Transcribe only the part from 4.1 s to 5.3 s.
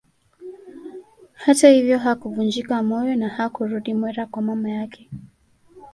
kwa mama yake